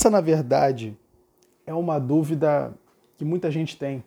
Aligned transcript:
Essa, 0.00 0.08
na 0.08 0.22
verdade, 0.22 0.96
é 1.66 1.74
uma 1.74 1.98
dúvida 1.98 2.72
que 3.18 3.22
muita 3.22 3.50
gente 3.50 3.76
tem, 3.76 4.02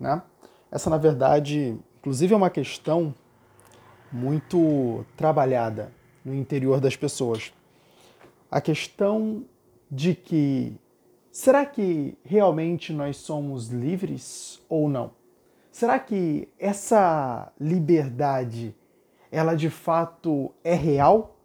né? 0.00 0.22
Essa, 0.70 0.88
na 0.88 0.96
verdade, 0.96 1.78
inclusive 1.98 2.32
é 2.32 2.36
uma 2.38 2.48
questão 2.48 3.14
muito 4.10 5.04
trabalhada 5.18 5.92
no 6.24 6.34
interior 6.34 6.80
das 6.80 6.96
pessoas. 6.96 7.52
A 8.50 8.58
questão 8.58 9.44
de 9.90 10.14
que 10.14 10.74
será 11.30 11.66
que 11.66 12.16
realmente 12.24 12.90
nós 12.90 13.18
somos 13.18 13.68
livres 13.68 14.62
ou 14.66 14.88
não? 14.88 15.10
Será 15.70 15.98
que 15.98 16.48
essa 16.58 17.52
liberdade 17.60 18.74
ela 19.30 19.54
de 19.54 19.68
fato 19.68 20.54
é 20.64 20.72
real 20.72 21.36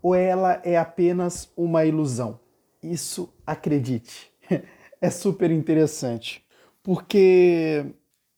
ou 0.00 0.14
ela 0.14 0.60
é 0.62 0.78
apenas 0.78 1.50
uma 1.56 1.84
ilusão? 1.84 2.40
Isso, 2.82 3.31
acredite, 3.52 4.32
é 5.00 5.10
super 5.10 5.50
interessante. 5.50 6.44
Porque 6.82 7.86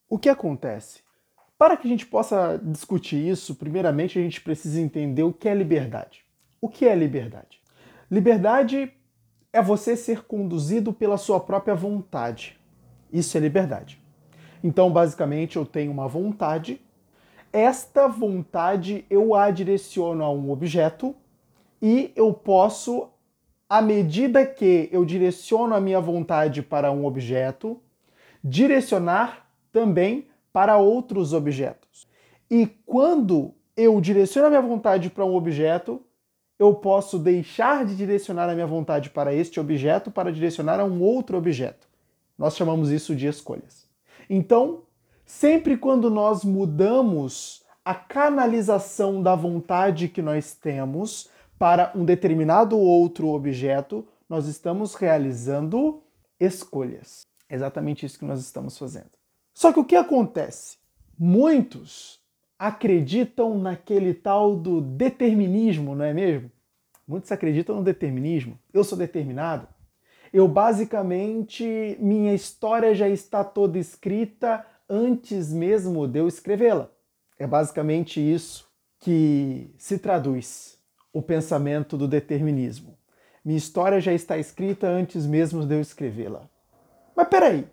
o 0.09 0.19
que 0.19 0.29
acontece? 0.29 1.03
Para 1.57 1.77
que 1.77 1.87
a 1.87 1.91
gente 1.91 2.07
possa 2.07 2.61
discutir 2.63 3.17
isso, 3.27 3.55
primeiramente 3.55 4.19
a 4.19 4.23
gente 4.23 4.41
precisa 4.41 4.81
entender 4.81 5.23
o 5.23 5.33
que 5.33 5.49
é 5.49 5.55
liberdade. 5.55 6.25
O 6.61 6.69
que 6.69 6.85
é 6.85 6.95
liberdade? 6.95 7.61
Liberdade 8.11 8.93
é 9.53 9.63
você 9.63 9.97
ser 9.97 10.25
conduzido 10.25 10.93
pela 10.93 11.17
sua 11.17 11.41
própria 11.41 11.75
vontade. 11.75 12.59
Isso 13.13 13.37
é 13.37 13.41
liberdade. 13.41 14.01
Então, 14.63 14.91
basicamente, 14.91 15.57
eu 15.57 15.65
tenho 15.65 15.93
uma 15.93 16.09
vontade. 16.09 16.81
Esta 17.53 18.09
vontade 18.09 19.05
eu 19.09 19.35
a 19.35 19.51
direciono 19.51 20.25
a 20.25 20.31
um 20.31 20.51
objeto 20.51 21.15
e 21.81 22.13
eu 22.17 22.33
posso 22.33 23.11
à 23.75 23.83
medida 23.83 24.47
que 24.47 24.89
eu 24.93 25.05
direciono 25.05 25.75
a 25.75 25.81
minha 25.81 26.01
vontade 26.01 26.63
para 26.63 26.93
um 26.93 27.05
objeto, 27.05 27.83
direcionar 28.43 29.51
também 29.73 30.29
para 30.53 30.77
outros 30.77 31.33
objetos. 31.33 32.07
E 32.49 32.69
quando 32.87 33.53
eu 33.77 34.01
direciono 34.01 34.47
a 34.47 34.51
minha 34.51 34.63
vontade 34.63 35.11
para 35.11 35.25
um 35.25 35.35
objeto, 35.35 36.01
eu 36.57 36.73
posso 36.73 37.19
deixar 37.19 37.85
de 37.85 37.97
direcionar 37.97 38.49
a 38.49 38.55
minha 38.55 38.65
vontade 38.65 39.11
para 39.11 39.35
este 39.35 39.59
objeto 39.59 40.09
para 40.09 40.31
direcionar 40.31 40.79
a 40.79 40.85
um 40.85 41.03
outro 41.03 41.37
objeto. 41.37 41.89
Nós 42.39 42.57
chamamos 42.57 42.93
isso 42.93 43.13
de 43.13 43.27
escolhas. 43.27 43.89
Então, 44.31 44.85
sempre 45.27 45.77
quando 45.77 46.09
nós 46.09 46.45
mudamos 46.45 47.65
a 47.85 47.93
canalização 47.93 49.21
da 49.21 49.35
vontade 49.35 50.07
que 50.07 50.23
nós 50.23 50.55
temos, 50.55 51.29
para 51.65 51.91
um 51.95 52.05
determinado 52.05 52.79
outro 52.79 53.29
objeto, 53.29 54.07
nós 54.29 54.47
estamos 54.47 54.95
realizando 54.95 56.03
escolhas. 56.39 57.23
É 57.49 57.55
exatamente 57.55 58.05
isso 58.05 58.19
que 58.19 58.25
nós 58.27 58.39
estamos 58.39 58.77
fazendo. 58.77 59.09
Só 59.55 59.73
que 59.73 59.81
o 59.81 59.85
que 59.87 59.97
acontece? 59.97 60.77
Muitos 61.19 62.21
acreditam 62.59 63.59
naquele 63.59 64.13
tal 64.13 64.55
do 64.55 64.83
determinismo, 64.83 65.97
não 65.97 66.05
é 66.05 66.13
mesmo? 66.13 66.53
Muitos 67.09 67.33
acreditam 67.33 67.77
no 67.77 67.83
determinismo. 67.83 68.59
Eu 68.71 68.85
sou 68.85 68.99
determinado. 68.99 69.67
Eu 70.35 70.47
basicamente, 70.47 71.97
minha 71.99 72.35
história 72.35 72.95
já 72.95 73.09
está 73.09 73.43
toda 73.43 73.79
escrita 73.79 74.67
antes 74.87 75.51
mesmo 75.51 76.07
de 76.07 76.19
eu 76.19 76.29
escrevê-la. 76.29 76.91
É 77.39 77.47
basicamente 77.47 78.21
isso 78.21 78.69
que 79.01 79.75
se 79.79 79.99
traduz 79.99 80.74
o 81.15 81.23
pensamento 81.23 81.97
do 81.97 82.07
determinismo. 82.07 82.99
Minha 83.45 83.57
história 83.57 84.01
já 84.01 84.13
está 84.13 84.37
escrita 84.37 84.89
antes 84.89 85.25
mesmo 85.25 85.65
de 85.65 85.77
eu 85.77 85.81
escrevê-la. 85.81 86.51
Mas 87.15 87.29
peraí, 87.29 87.67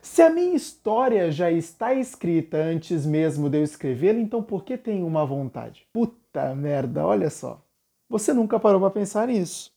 se 0.00 0.22
a 0.22 0.30
minha 0.30 0.54
história 0.54 1.32
já 1.32 1.50
está 1.50 1.92
escrita 1.92 2.56
antes 2.58 3.04
mesmo 3.04 3.50
de 3.50 3.58
eu 3.58 3.64
escrevê-la, 3.64 4.20
então 4.20 4.40
por 4.40 4.64
que 4.64 4.78
tenho 4.78 5.04
uma 5.04 5.26
vontade? 5.26 5.84
Puta 5.92 6.54
merda, 6.54 7.04
olha 7.04 7.28
só. 7.28 7.60
Você 8.08 8.32
nunca 8.32 8.60
parou 8.60 8.80
para 8.80 8.90
pensar 8.90 9.26
nisso. 9.26 9.72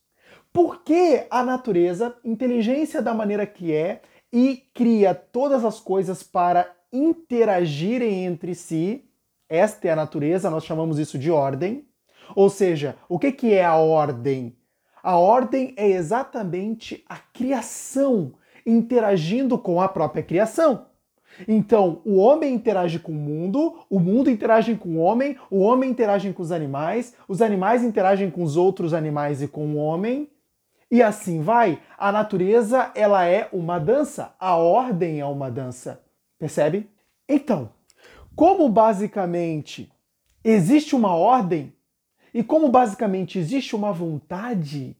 Por 0.53 0.83
que 0.83 1.25
a 1.31 1.43
natureza, 1.43 2.15
inteligência 2.23 3.01
da 3.01 3.13
maneira 3.13 3.45
que 3.47 3.73
é, 3.73 4.01
e 4.31 4.57
cria 4.73 5.15
todas 5.15 5.65
as 5.65 5.79
coisas 5.79 6.21
para 6.21 6.71
interagirem 6.93 8.25
entre 8.25 8.53
si? 8.53 9.03
Esta 9.47 9.87
é 9.87 9.91
a 9.91 9.95
natureza, 9.95 10.49
nós 10.49 10.63
chamamos 10.63 10.99
isso 10.99 11.17
de 11.17 11.31
ordem. 11.31 11.88
Ou 12.35 12.49
seja, 12.49 12.95
o 13.07 13.17
que, 13.19 13.31
que 13.31 13.53
é 13.53 13.63
a 13.63 13.75
ordem? 13.75 14.55
A 15.01 15.17
ordem 15.17 15.73
é 15.77 15.89
exatamente 15.89 17.03
a 17.07 17.17
criação 17.17 18.33
interagindo 18.65 19.57
com 19.57 19.81
a 19.81 19.87
própria 19.87 20.23
criação. 20.23 20.85
Então, 21.47 22.01
o 22.03 22.17
homem 22.17 22.53
interage 22.53 22.99
com 22.99 23.11
o 23.11 23.15
mundo, 23.15 23.79
o 23.89 23.99
mundo 23.99 24.29
interage 24.29 24.75
com 24.75 24.89
o 24.89 24.97
homem, 24.97 25.37
o 25.49 25.59
homem 25.59 25.89
interage 25.89 26.33
com 26.33 26.41
os 26.41 26.51
animais, 26.51 27.15
os 27.27 27.41
animais 27.41 27.83
interagem 27.83 28.29
com 28.29 28.43
os 28.43 28.57
outros 28.57 28.93
animais 28.93 29.41
e 29.41 29.47
com 29.47 29.65
o 29.67 29.77
homem, 29.77 30.29
e 30.91 31.01
assim 31.01 31.41
vai. 31.41 31.79
A 31.97 32.11
natureza, 32.11 32.91
ela 32.95 33.25
é 33.25 33.47
uma 33.53 33.79
dança, 33.79 34.33
a 34.39 34.55
ordem 34.55 35.19
é 35.19 35.25
uma 35.25 35.49
dança. 35.49 36.01
Percebe? 36.37 36.89
Então, 37.27 37.69
como 38.35 38.67
basicamente 38.67 39.91
existe 40.43 40.95
uma 40.95 41.15
ordem, 41.15 41.73
e 42.33 42.43
como 42.43 42.69
basicamente 42.69 43.39
existe 43.39 43.75
uma 43.75 43.91
vontade, 43.91 44.95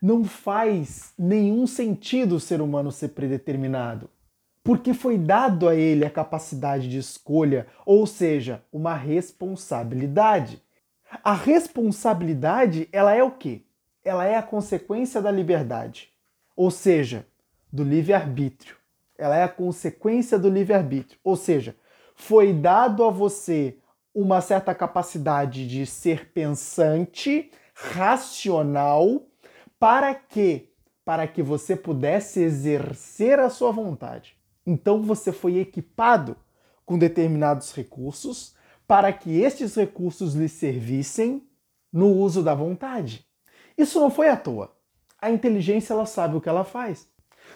não 0.00 0.24
faz 0.24 1.12
nenhum 1.18 1.66
sentido 1.66 2.36
o 2.36 2.40
ser 2.40 2.60
humano 2.60 2.90
ser 2.90 3.08
predeterminado. 3.08 4.08
Porque 4.62 4.94
foi 4.94 5.18
dado 5.18 5.68
a 5.68 5.74
ele 5.74 6.04
a 6.04 6.10
capacidade 6.10 6.88
de 6.88 6.98
escolha, 6.98 7.66
ou 7.84 8.06
seja, 8.06 8.62
uma 8.72 8.94
responsabilidade. 8.94 10.62
A 11.24 11.34
responsabilidade, 11.34 12.88
ela 12.92 13.14
é 13.14 13.22
o 13.22 13.30
quê? 13.30 13.62
Ela 14.04 14.26
é 14.26 14.36
a 14.36 14.42
consequência 14.42 15.20
da 15.20 15.30
liberdade, 15.30 16.10
ou 16.54 16.70
seja, 16.70 17.26
do 17.72 17.82
livre-arbítrio. 17.82 18.76
Ela 19.18 19.36
é 19.36 19.42
a 19.42 19.48
consequência 19.48 20.38
do 20.38 20.48
livre-arbítrio, 20.48 21.18
ou 21.22 21.36
seja, 21.36 21.74
foi 22.14 22.52
dado 22.52 23.04
a 23.04 23.10
você 23.10 23.76
uma 24.14 24.40
certa 24.40 24.74
capacidade 24.74 25.66
de 25.68 25.86
ser 25.86 26.32
pensante, 26.32 27.50
racional, 27.74 29.22
para 29.78 30.14
quê? 30.14 30.68
Para 31.04 31.26
que 31.26 31.42
você 31.42 31.74
pudesse 31.74 32.40
exercer 32.40 33.38
a 33.38 33.48
sua 33.48 33.72
vontade. 33.72 34.36
Então 34.66 35.02
você 35.02 35.32
foi 35.32 35.58
equipado 35.58 36.36
com 36.84 36.98
determinados 36.98 37.72
recursos 37.72 38.54
para 38.86 39.12
que 39.12 39.40
estes 39.40 39.74
recursos 39.74 40.34
lhe 40.34 40.48
servissem 40.48 41.48
no 41.92 42.08
uso 42.08 42.42
da 42.42 42.54
vontade. 42.54 43.26
Isso 43.78 44.00
não 44.00 44.10
foi 44.10 44.28
à 44.28 44.36
toa. 44.36 44.76
A 45.20 45.30
inteligência 45.30 45.92
ela 45.92 46.06
sabe 46.06 46.36
o 46.36 46.40
que 46.40 46.48
ela 46.48 46.64
faz. 46.64 47.08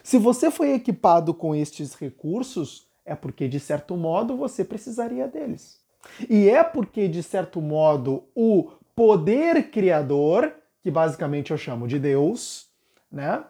Se 0.03 0.19
você 0.19 0.51
foi 0.51 0.73
equipado 0.73 1.35
com 1.35 1.55
estes 1.55 1.95
recursos, 1.95 2.89
é 3.05 3.15
porque 3.15 3.49
de 3.49 3.61
certo 3.61 3.97
modo 3.97 4.37
você 4.37 4.65
precisaria 4.65 5.29
deles. 5.29 5.84
E 6.29 6.49
é 6.49 6.63
porque, 6.63 7.09
de 7.09 7.23
certo 7.23 7.61
modo, 7.61 8.25
o 8.35 8.71
poder 8.95 9.71
criador, 9.71 10.55
que 10.83 10.91
basicamente 10.91 11.51
eu 11.51 11.59
chamo 11.59 11.87
de 11.87 11.99
Deus, 11.99 12.69
né? 13.11 13.45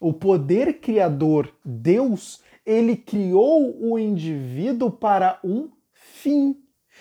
O 0.00 0.12
poder 0.12 0.80
criador, 0.80 1.52
Deus, 1.64 2.42
ele 2.66 2.96
criou 2.96 3.76
o 3.80 3.98
indivíduo 3.98 4.90
para 4.90 5.38
um 5.42 5.70
fim. 5.92 6.58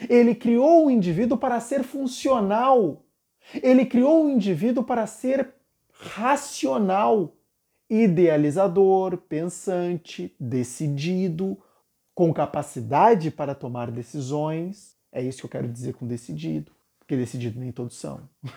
Ele 0.09 0.33
criou 0.33 0.85
o 0.85 0.91
indivíduo 0.91 1.37
para 1.37 1.59
ser 1.59 1.83
funcional. 1.83 3.03
Ele 3.61 3.85
criou 3.85 4.25
o 4.25 4.29
indivíduo 4.29 4.83
para 4.83 5.05
ser 5.05 5.53
racional, 5.91 7.35
idealizador, 7.89 9.17
pensante, 9.17 10.35
decidido, 10.39 11.57
com 12.13 12.33
capacidade 12.33 13.31
para 13.31 13.55
tomar 13.55 13.91
decisões. 13.91 14.95
É 15.11 15.21
isso 15.21 15.39
que 15.39 15.45
eu 15.45 15.49
quero 15.49 15.67
dizer 15.67 15.93
com 15.93 16.07
decidido, 16.07 16.71
porque 16.99 17.15
decidido 17.15 17.59
nem 17.59 17.71
todos 17.71 17.97
são. 17.97 18.21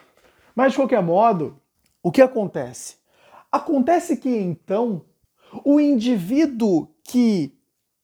Mas 0.55 0.73
de 0.73 0.79
qualquer 0.79 1.03
modo, 1.03 1.61
o 2.03 2.11
que 2.11 2.23
acontece? 2.23 2.97
Acontece 3.50 4.17
que 4.17 4.29
então 4.29 5.05
o 5.64 5.81
indivíduo 5.81 6.88
que 7.05 7.53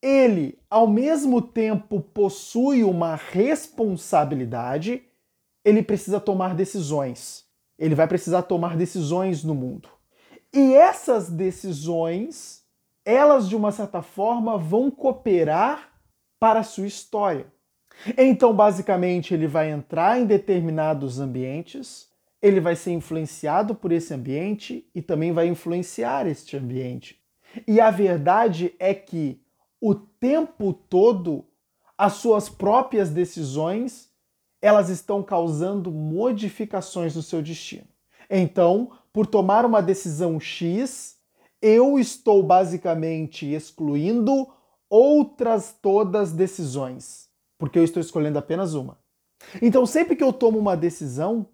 ele 0.01 0.59
ao 0.69 0.87
mesmo 0.87 1.41
tempo 1.41 2.01
possui 2.01 2.83
uma 2.83 3.15
responsabilidade, 3.15 5.03
ele 5.65 5.83
precisa 5.83 6.19
tomar 6.19 6.55
decisões. 6.55 7.45
Ele 7.79 7.95
vai 7.95 8.09
precisar 8.09 8.43
tomar 8.43 8.77
decisões 8.77 9.45
no 9.45 9.55
mundo. 9.55 9.89
E 10.53 10.75
essas 10.75 11.31
decisões, 11.31 12.62
elas 13.05 13.49
de 13.49 13.57
uma 13.57 13.73
certa 13.73 14.03
forma 14.03 14.57
vão 14.59 14.91
cooperar 14.91 15.93
para 16.39 16.61
a 16.61 16.65
sua 16.65 16.87
história. 16.87 17.47
Então, 18.17 18.55
basicamente, 18.55 19.35
ele 19.35 19.47
vai 19.47 19.71
entrar 19.71 20.19
em 20.21 20.27
determinados 20.27 21.21
ambientes, 21.21 22.09
ele 22.41 22.61
vai 22.61 22.75
ser 22.75 22.93
influenciado 22.93 23.75
por 23.75 23.93
esse 23.93 24.13
ambiente 24.13 24.89
e 24.95 25.01
também 25.01 25.33
vai 25.33 25.47
influenciar 25.47 26.27
este 26.27 26.57
ambiente. 26.57 27.21
E 27.67 27.81
a 27.81 27.91
verdade 27.91 28.75
é 28.79 28.95
que 28.95 29.41
o 29.81 29.95
tempo 29.95 30.73
todo 30.73 31.47
as 31.97 32.15
suas 32.15 32.49
próprias 32.49 33.11
decisões 33.11 34.11
elas 34.61 34.89
estão 34.89 35.23
causando 35.23 35.91
modificações 35.91 37.17
no 37.17 37.23
seu 37.23 37.43
destino. 37.43 37.89
Então, 38.31 38.93
por 39.13 39.27
tomar 39.27 39.67
uma 39.67 39.83
decisão 39.83 40.39
X, 40.39 41.19
eu 41.63 41.97
estou 41.99 42.43
basicamente 42.43 43.47
excluindo 43.47 44.49
outras 44.91 45.73
todas 45.81 46.33
decisões, 46.33 47.31
porque 47.57 47.79
eu 47.79 47.85
estou 47.85 48.01
escolhendo 48.01 48.39
apenas 48.39 48.75
uma. 48.75 48.99
Então, 49.63 49.87
sempre 49.87 50.17
que 50.17 50.25
eu 50.25 50.33
tomo 50.33 50.59
uma 50.59 50.77
decisão, 50.77 51.47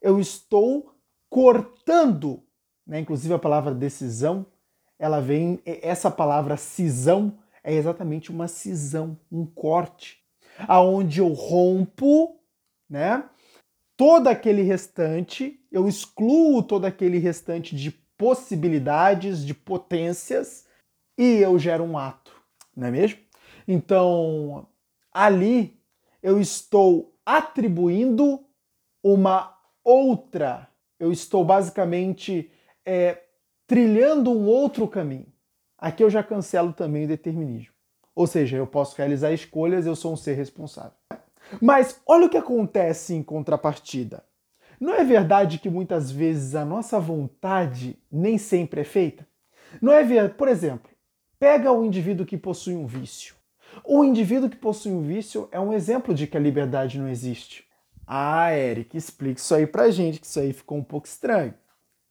eu 0.00 0.18
estou 0.18 0.92
cortando, 1.30 2.42
né? 2.86 2.98
inclusive 3.00 3.32
a 3.32 3.38
palavra 3.38 3.72
decisão, 3.72 4.44
ela 4.98 5.20
vem, 5.20 5.60
essa 5.64 6.10
palavra 6.10 6.56
cisão 6.56 7.38
é 7.64 7.72
exatamente 7.72 8.30
uma 8.30 8.48
cisão, 8.48 9.18
um 9.30 9.46
corte, 9.46 10.18
aonde 10.68 11.20
eu 11.20 11.28
rompo, 11.28 12.40
né? 12.88 13.28
Todo 13.96 14.28
aquele 14.28 14.62
restante, 14.62 15.60
eu 15.70 15.88
excluo 15.88 16.62
todo 16.62 16.84
aquele 16.84 17.18
restante 17.18 17.74
de 17.74 18.01
possibilidades, 18.22 19.44
de 19.44 19.52
potências 19.52 20.64
e 21.18 21.38
eu 21.38 21.58
gero 21.58 21.82
um 21.82 21.98
ato, 21.98 22.30
não 22.76 22.86
é 22.86 22.90
mesmo? 22.92 23.18
Então, 23.66 24.68
ali 25.12 25.76
eu 26.22 26.40
estou 26.40 27.12
atribuindo 27.26 28.38
uma 29.02 29.58
outra, 29.82 30.68
eu 31.00 31.10
estou 31.10 31.44
basicamente 31.44 32.48
é, 32.86 33.24
trilhando 33.66 34.30
um 34.30 34.46
outro 34.46 34.86
caminho. 34.86 35.26
Aqui 35.76 36.04
eu 36.04 36.08
já 36.08 36.22
cancelo 36.22 36.72
também 36.72 37.06
o 37.06 37.08
determinismo. 37.08 37.74
Ou 38.14 38.28
seja, 38.28 38.56
eu 38.56 38.68
posso 38.68 38.96
realizar 38.96 39.32
escolhas, 39.32 39.84
eu 39.84 39.96
sou 39.96 40.12
um 40.12 40.16
ser 40.16 40.34
responsável. 40.34 40.92
Mas 41.60 42.00
olha 42.06 42.26
o 42.26 42.30
que 42.30 42.36
acontece 42.36 43.14
em 43.14 43.22
contrapartida. 43.22 44.22
Não 44.82 44.94
é 44.94 45.04
verdade 45.04 45.60
que 45.60 45.70
muitas 45.70 46.10
vezes 46.10 46.56
a 46.56 46.64
nossa 46.64 46.98
vontade 46.98 47.96
nem 48.10 48.36
sempre 48.36 48.80
é 48.80 48.84
feita? 48.84 49.24
Não 49.80 49.92
é 49.92 50.02
verdade? 50.02 50.34
Por 50.34 50.48
exemplo, 50.48 50.90
pega 51.38 51.70
o 51.70 51.84
indivíduo 51.84 52.26
que 52.26 52.36
possui 52.36 52.74
um 52.74 52.84
vício. 52.84 53.36
O 53.84 54.02
indivíduo 54.02 54.50
que 54.50 54.56
possui 54.56 54.90
um 54.90 55.00
vício 55.00 55.48
é 55.52 55.60
um 55.60 55.72
exemplo 55.72 56.12
de 56.12 56.26
que 56.26 56.36
a 56.36 56.40
liberdade 56.40 56.98
não 56.98 57.08
existe. 57.08 57.64
Ah, 58.04 58.52
Eric, 58.52 58.96
explique 58.96 59.38
isso 59.38 59.54
aí 59.54 59.68
pra 59.68 59.88
gente, 59.88 60.18
que 60.18 60.26
isso 60.26 60.40
aí 60.40 60.52
ficou 60.52 60.78
um 60.78 60.82
pouco 60.82 61.06
estranho. 61.06 61.54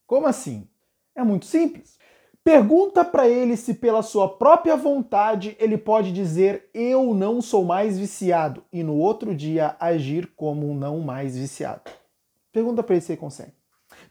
Como 0.07 0.25
assim? 0.25 0.65
É 1.13 1.21
muito 1.25 1.47
simples. 1.47 1.99
Pergunta 2.41 3.03
para 3.03 3.27
ele 3.27 3.57
se, 3.57 3.73
pela 3.73 4.01
sua 4.01 4.29
própria 4.37 4.77
vontade, 4.77 5.57
ele 5.59 5.77
pode 5.77 6.13
dizer 6.13 6.69
eu 6.73 7.13
não 7.13 7.41
sou 7.41 7.65
mais 7.65 7.99
viciado 7.99 8.63
e 8.71 8.81
no 8.81 8.95
outro 8.95 9.35
dia 9.35 9.75
agir 9.77 10.31
como 10.37 10.71
um 10.71 10.73
não 10.73 11.01
mais 11.01 11.37
viciado. 11.37 11.99
Pergunta 12.51 12.83
para 12.83 12.95
ele 12.95 13.01
se 13.01 13.13
ele 13.13 13.21
consegue. 13.21 13.53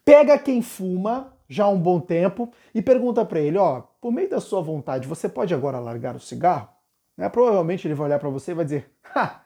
Pega 0.05 0.39
quem 0.39 0.63
fuma 0.63 1.37
já 1.49 1.65
há 1.65 1.69
um 1.69 1.81
bom 1.81 2.01
tempo 2.01 2.53
e 2.75 2.81
pergunta 2.81 3.25
para 3.25 3.41
ele, 3.41 3.59
ó, 3.59 3.81
por 4.01 4.13
meio 4.13 4.31
da 4.31 4.41
sua 4.41 4.63
vontade, 4.63 5.09
você 5.09 5.29
pode 5.29 5.53
agora 5.53 5.79
largar 5.79 6.15
o 6.15 6.21
cigarro? 6.21 6.69
Né? 7.17 7.29
Provavelmente 7.29 7.87
ele 7.87 7.95
vai 7.95 8.07
olhar 8.07 8.19
para 8.19 8.29
você 8.29 8.53
e 8.53 8.55
vai 8.55 8.65
dizer, 8.65 8.91
ha, 9.15 9.45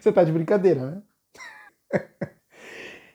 você 0.00 0.12
tá 0.12 0.22
de 0.22 0.32
brincadeira, 0.32 0.90
né? 0.90 1.02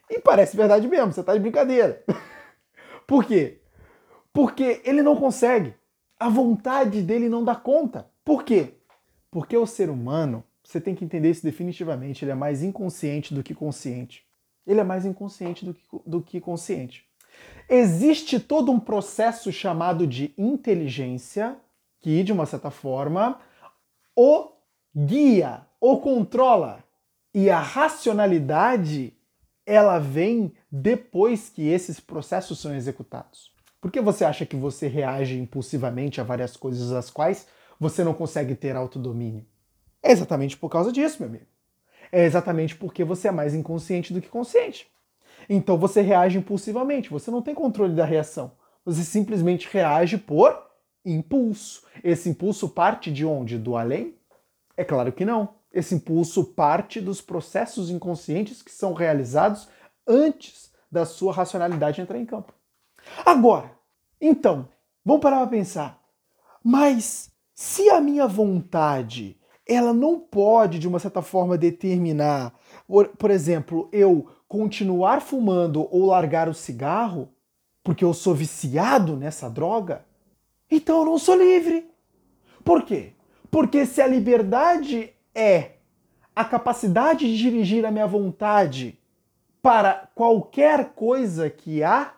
e 0.10 0.20
parece 0.20 0.58
verdade 0.58 0.88
mesmo, 0.88 1.14
você 1.14 1.24
tá 1.24 1.34
de 1.34 1.40
brincadeira. 1.40 2.04
Por 3.08 3.24
quê? 3.24 3.62
Porque 4.34 4.82
ele 4.84 5.02
não 5.02 5.16
consegue. 5.16 5.76
A 6.20 6.28
vontade 6.28 7.02
dele 7.02 7.30
não 7.30 7.44
dá 7.44 7.56
conta. 7.56 8.10
Por 8.24 8.44
quê? 8.44 8.74
Porque 9.30 9.56
o 9.56 9.68
ser 9.68 9.90
humano, 9.90 10.44
você 10.64 10.82
tem 10.82 10.96
que 10.96 11.06
entender 11.06 11.30
isso 11.30 11.44
definitivamente, 11.44 12.26
ele 12.26 12.32
é 12.32 12.36
mais 12.36 12.64
inconsciente 12.64 13.34
do 13.34 13.44
que 13.44 13.54
consciente. 13.54 14.25
Ele 14.66 14.80
é 14.80 14.84
mais 14.84 15.06
inconsciente 15.06 15.64
do 15.66 15.74
que, 15.74 15.84
do 16.06 16.22
que 16.22 16.42
consciente. 16.42 17.06
Existe 17.70 18.40
todo 18.40 18.72
um 18.72 18.80
processo 18.80 19.52
chamado 19.52 20.06
de 20.06 20.34
inteligência 20.38 21.58
que, 22.00 22.24
de 22.24 22.32
uma 22.32 22.46
certa 22.46 22.70
forma, 22.70 23.40
o 24.16 24.52
guia, 24.96 25.62
o 25.82 25.98
controla. 25.98 26.84
E 27.34 27.50
a 27.50 27.60
racionalidade, 27.60 29.14
ela 29.66 30.00
vem 30.00 30.54
depois 30.72 31.50
que 31.50 31.68
esses 31.68 32.00
processos 32.00 32.60
são 32.60 32.74
executados. 32.74 33.52
Por 33.82 33.92
que 33.92 34.00
você 34.00 34.24
acha 34.24 34.46
que 34.46 34.56
você 34.56 34.88
reage 34.88 35.38
impulsivamente 35.38 36.22
a 36.22 36.24
várias 36.24 36.56
coisas 36.56 36.92
às 36.92 37.10
quais 37.10 37.48
você 37.80 38.04
não 38.04 38.14
consegue 38.14 38.56
ter 38.56 38.76
autodomínio? 38.76 39.46
É 40.02 40.12
exatamente 40.12 40.56
por 40.56 40.70
causa 40.70 40.92
disso, 40.92 41.18
meu 41.20 41.30
amigo. 41.30 41.46
É 42.12 42.24
exatamente 42.24 42.76
porque 42.76 43.04
você 43.04 43.28
é 43.28 43.32
mais 43.32 43.54
inconsciente 43.54 44.14
do 44.14 44.22
que 44.22 44.28
consciente. 44.28 44.88
Então 45.50 45.78
você 45.78 46.02
reage 46.02 46.38
impulsivamente, 46.38 47.10
você 47.10 47.30
não 47.30 47.42
tem 47.42 47.54
controle 47.54 47.94
da 47.94 48.06
reação. 48.06 48.52
Você 48.84 49.04
simplesmente 49.04 49.68
reage 49.72 50.18
por 50.18 50.66
impulso. 51.04 51.84
Esse 52.04 52.30
impulso 52.30 52.70
parte 52.70 53.12
de 53.12 53.26
onde? 53.26 53.58
Do 53.58 53.76
além? 53.76 54.16
É 54.78 54.84
claro 54.84 55.12
que 55.12 55.26
não. 55.26 55.56
Esse 55.72 55.96
impulso 55.96 56.44
parte 56.44 57.02
dos 57.02 57.22
processos 57.22 57.90
inconscientes 57.90 58.62
que 58.62 58.72
são 58.72 58.94
realizados 58.94 59.68
antes 60.08 60.72
da 60.92 61.06
sua 61.06 61.34
racionalidade 61.34 62.02
entrar 62.02 62.18
em 62.18 62.26
campo. 62.26 62.54
Agora, 63.26 63.72
então, 64.20 64.68
vamos 65.04 65.22
parar 65.22 65.40
para 65.40 65.48
pensar. 65.48 66.02
Mas 66.64 67.32
se 67.54 67.90
a 67.90 68.00
minha 68.00 68.28
vontade, 68.28 69.40
ela 69.68 69.94
não 69.94 70.20
pode 70.20 70.78
de 70.78 70.88
uma 70.88 71.00
certa 71.00 71.22
forma 71.22 71.58
determinar, 71.58 72.54
por, 73.18 73.32
exemplo, 73.32 73.90
eu 73.92 74.28
continuar 74.48 75.22
fumando 75.22 75.88
ou 75.92 76.06
largar 76.06 76.48
o 76.48 76.54
cigarro, 76.54 77.30
porque 77.84 78.04
eu 78.04 78.14
sou 78.14 78.36
viciado 78.36 79.16
nessa 79.16 79.50
droga, 79.50 80.06
então 80.70 81.00
eu 81.00 81.06
não 81.06 81.18
sou 81.18 81.36
livre. 81.36 81.90
Por 82.64 82.84
quê? 82.84 83.14
Porque 83.50 83.86
se 83.86 84.02
a 84.02 84.08
liberdade 84.08 85.14
é 85.34 85.72
a 86.36 86.44
capacidade 86.44 87.26
de 87.26 87.38
dirigir 87.38 87.86
a 87.86 87.92
minha 87.92 88.08
vontade 88.08 89.00
para 89.62 90.10
qualquer 90.14 90.94
coisa 90.94 91.50
que 91.50 91.82
há, 91.82 92.14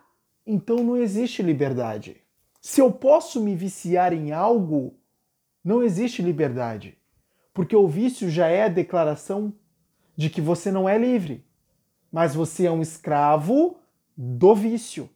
então 0.46 0.78
não 0.78 0.96
existe 0.96 1.42
liberdade. 1.42 2.16
Se 2.60 2.80
eu 2.80 2.90
posso 2.90 3.40
me 3.40 3.54
viciar 3.54 4.12
em 4.12 4.32
algo, 4.32 4.94
não 5.64 5.82
existe 5.82 6.20
liberdade. 6.20 6.97
Porque 7.58 7.74
o 7.74 7.88
vício 7.88 8.30
já 8.30 8.46
é 8.46 8.62
a 8.62 8.68
declaração 8.68 9.52
de 10.16 10.30
que 10.30 10.40
você 10.40 10.70
não 10.70 10.88
é 10.88 10.96
livre, 10.96 11.44
mas 12.08 12.32
você 12.32 12.66
é 12.66 12.70
um 12.70 12.80
escravo 12.80 13.78
do 14.16 14.54
vício, 14.54 15.10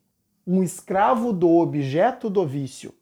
um 0.44 0.60
escravo 0.60 1.32
do 1.32 1.48
objeto 1.48 2.28
do 2.28 2.44
vício. 2.44 2.92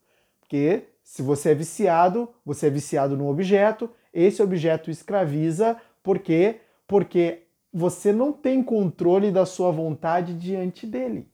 Porque 0.40 0.88
se 1.02 1.22
você 1.22 1.52
é 1.52 1.54
viciado, 1.54 2.28
você 2.44 2.66
é 2.66 2.70
viciado 2.70 3.16
no 3.16 3.30
objeto, 3.30 3.88
esse 4.12 4.42
objeto 4.42 4.90
escraviza, 4.90 5.78
por 6.02 6.18
quê? 6.18 6.60
Porque 6.86 7.44
você 7.72 8.12
não 8.12 8.34
tem 8.34 8.62
controle 8.62 9.32
da 9.32 9.46
sua 9.46 9.70
vontade 9.70 10.34
diante 10.34 10.86
dele. 10.86 11.26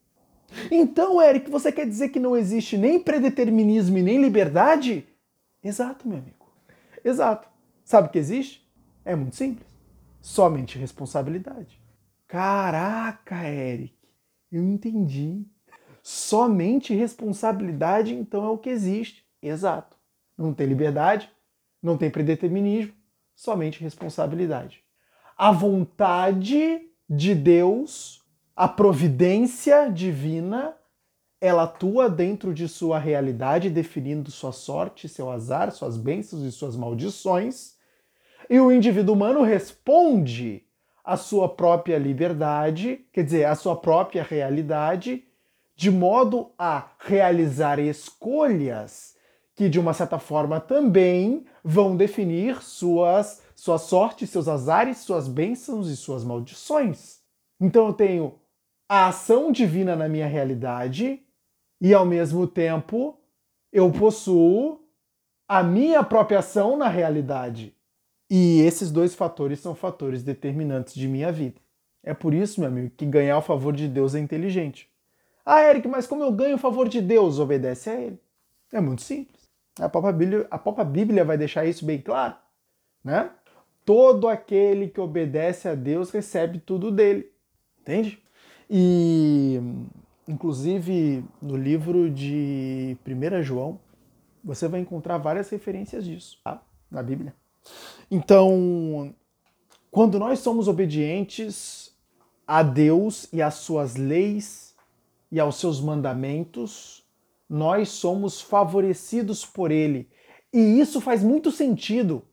Então, 0.71 1.21
Eric, 1.21 1.51
você 1.51 1.73
quer 1.73 1.85
dizer 1.85 2.07
que 2.07 2.21
não 2.21 2.37
existe 2.37 2.77
nem 2.77 3.01
predeterminismo 3.01 3.97
e 3.97 4.01
nem 4.01 4.21
liberdade? 4.21 5.05
Exato, 5.61 6.07
meu 6.07 6.19
amigo. 6.19 6.47
Exato. 7.03 7.46
Sabe 7.87 8.07
o 8.09 8.11
que 8.11 8.17
existe? 8.17 8.69
É 9.05 9.15
muito 9.15 9.35
simples. 9.35 9.65
Somente 10.19 10.77
responsabilidade. 10.77 11.81
Caraca, 12.27 13.47
Eric, 13.47 13.95
eu 14.51 14.61
entendi. 14.61 15.45
Somente 16.03 16.93
responsabilidade, 16.93 18.13
então, 18.13 18.43
é 18.45 18.49
o 18.49 18.57
que 18.57 18.69
existe. 18.69 19.25
Exato. 19.41 19.95
Não 20.37 20.53
tem 20.53 20.67
liberdade, 20.67 21.31
não 21.81 21.97
tem 21.97 22.11
predeterminismo, 22.11 22.93
somente 23.33 23.81
responsabilidade. 23.81 24.81
A 25.37 25.51
vontade 25.51 26.81
de 27.09 27.33
Deus 27.33 28.27
a 28.57 28.67
providência 28.67 29.87
divina, 29.87 30.75
ela 31.39 31.65
atua 31.65 32.09
dentro 32.09 32.55
de 32.55 32.67
sua 32.67 32.97
realidade, 32.97 33.69
definindo 33.69 34.31
sua 34.31 34.51
sorte, 34.51 35.07
seu 35.07 35.29
azar, 35.29 35.71
suas 35.71 35.95
bênçãos 35.95 36.41
e 36.41 36.51
suas 36.51 36.75
maldições. 36.75 37.76
E 38.49 38.59
o 38.59 38.71
indivíduo 38.71 39.15
humano 39.15 39.41
responde 39.41 40.63
à 41.03 41.15
sua 41.15 41.49
própria 41.49 41.97
liberdade, 41.97 43.05
quer 43.11 43.23
dizer, 43.23 43.45
à 43.45 43.55
sua 43.55 43.75
própria 43.75 44.23
realidade, 44.23 45.23
de 45.75 45.91
modo 45.91 46.51
a 46.57 46.89
realizar 46.99 47.79
escolhas 47.79 49.15
que, 49.55 49.69
de 49.69 49.79
uma 49.79 49.93
certa 49.93 50.19
forma, 50.19 50.59
também 50.59 51.45
vão 51.63 51.95
definir 51.95 52.61
suas, 52.61 53.41
sua 53.55 53.77
sorte, 53.77 54.27
seus 54.27 54.47
azares, 54.47 54.97
suas 54.97 55.27
bênçãos 55.27 55.89
e 55.89 55.95
suas 55.95 56.23
maldições. 56.23 57.19
Então 57.59 57.87
eu 57.87 57.93
tenho 57.93 58.39
a 58.89 59.07
ação 59.07 59.51
divina 59.51 59.95
na 59.95 60.07
minha 60.07 60.27
realidade 60.27 61.21
e, 61.79 61.93
ao 61.93 62.05
mesmo 62.05 62.47
tempo, 62.47 63.19
eu 63.71 63.91
possuo 63.91 64.81
a 65.47 65.61
minha 65.61 66.03
própria 66.03 66.39
ação 66.39 66.75
na 66.75 66.87
realidade. 66.87 67.76
E 68.29 68.61
esses 68.61 68.91
dois 68.91 69.15
fatores 69.15 69.59
são 69.59 69.73
fatores 69.73 70.23
determinantes 70.23 70.93
de 70.93 71.07
minha 71.07 71.31
vida. 71.31 71.59
É 72.03 72.13
por 72.13 72.33
isso, 72.33 72.59
meu 72.59 72.69
amigo, 72.69 72.91
que 72.95 73.05
ganhar 73.05 73.37
o 73.37 73.41
favor 73.41 73.73
de 73.73 73.87
Deus 73.87 74.15
é 74.15 74.19
inteligente. 74.19 74.89
Ah, 75.45 75.61
Eric, 75.63 75.87
mas 75.87 76.05
como 76.05 76.23
eu 76.23 76.31
ganho 76.31 76.55
o 76.55 76.59
favor 76.59 76.89
de 76.89 77.01
Deus? 77.01 77.39
Obedece 77.39 77.89
a 77.89 77.99
Ele. 77.99 78.19
É 78.71 78.81
muito 78.81 79.01
simples. 79.01 79.47
A 79.79 79.87
própria 79.87 80.11
Bíblia, 80.11 80.47
a 80.51 80.57
própria 80.57 80.83
Bíblia 80.83 81.23
vai 81.23 81.37
deixar 81.37 81.65
isso 81.65 81.85
bem 81.85 82.01
claro. 82.01 82.35
Né? 83.03 83.29
Todo 83.85 84.27
aquele 84.27 84.89
que 84.89 84.99
obedece 84.99 85.69
a 85.69 85.75
Deus 85.75 86.11
recebe 86.11 86.59
tudo 86.59 86.91
dele. 86.91 87.31
Entende? 87.79 88.21
E, 88.69 89.61
inclusive, 90.27 91.23
no 91.41 91.55
livro 91.55 92.09
de 92.09 92.97
1 93.07 93.43
João, 93.43 93.79
você 94.43 94.67
vai 94.67 94.81
encontrar 94.81 95.17
várias 95.17 95.49
referências 95.49 96.03
disso 96.03 96.39
tá? 96.43 96.61
na 96.91 97.01
Bíblia. 97.01 97.33
Então, 98.09 99.13
quando 99.91 100.17
nós 100.19 100.39
somos 100.39 100.67
obedientes 100.67 101.93
a 102.45 102.63
Deus 102.63 103.27
e 103.33 103.41
às 103.41 103.55
suas 103.55 103.95
leis 103.95 104.75
e 105.31 105.39
aos 105.39 105.57
seus 105.57 105.81
mandamentos, 105.81 107.03
nós 107.49 107.89
somos 107.89 108.41
favorecidos 108.41 109.45
por 109.45 109.71
Ele. 109.71 110.09
E 110.53 110.79
isso 110.79 111.01
faz 111.01 111.23
muito 111.23 111.51
sentido, 111.51 112.23